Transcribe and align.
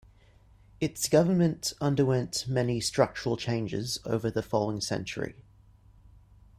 Its 0.79 1.07
government 1.07 1.73
underwent 1.79 2.45
many 2.47 2.81
structural 2.81 3.37
changes 3.37 3.99
over 4.03 4.31
the 4.31 4.41
following 4.41 4.81
century. 4.81 5.35